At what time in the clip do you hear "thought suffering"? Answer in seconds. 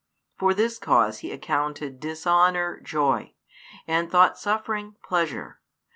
4.09-4.95